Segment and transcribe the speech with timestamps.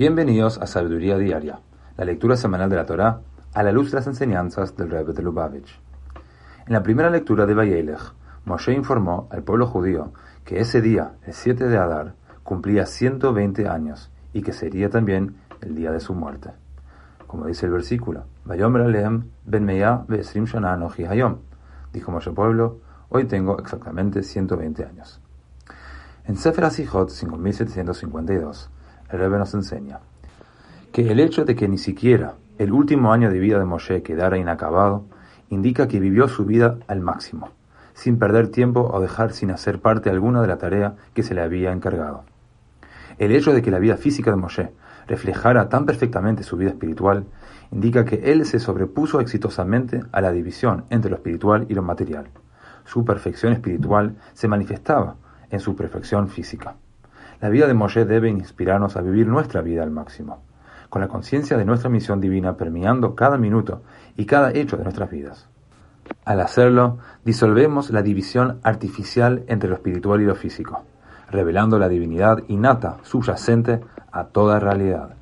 [0.00, 1.60] Bienvenidos a Sabiduría Diaria,
[1.98, 3.20] la lectura semanal de la Torá
[3.52, 5.78] a la luz de las enseñanzas del Rebbe de Lubavitch.
[6.66, 8.14] En la primera lectura de Vayelech,
[8.46, 14.10] Moshe informó al pueblo judío que ese día, el 7 de Adar, cumplía 120 años
[14.32, 16.48] y que sería también el día de su muerte.
[17.26, 18.24] Como dice el versículo.
[21.92, 22.80] Dijo Moshe pueblo,
[23.10, 25.20] hoy tengo exactamente 120 años.
[26.24, 28.70] En Sefer HaSichot 5752,
[29.12, 30.00] el Rebbe nos enseña
[30.92, 34.38] que el hecho de que ni siquiera el último año de vida de Moshe quedara
[34.38, 35.04] inacabado
[35.48, 37.50] indica que vivió su vida al máximo,
[37.94, 41.42] sin perder tiempo o dejar sin hacer parte alguna de la tarea que se le
[41.42, 42.24] había encargado.
[43.18, 44.72] El hecho de que la vida física de Moshe
[45.06, 47.24] reflejara tan perfectamente su vida espiritual
[47.70, 52.28] indica que él se sobrepuso exitosamente a la división entre lo espiritual y lo material.
[52.84, 55.16] Su perfección espiritual se manifestaba
[55.50, 56.76] en su perfección física.
[57.40, 60.42] La vida de Moshe debe inspirarnos a vivir nuestra vida al máximo,
[60.90, 63.82] con la conciencia de nuestra misión divina permeando cada minuto
[64.16, 65.48] y cada hecho de nuestras vidas.
[66.24, 70.82] Al hacerlo, disolvemos la división artificial entre lo espiritual y lo físico,
[71.30, 73.80] revelando la divinidad innata subyacente
[74.12, 75.19] a toda realidad.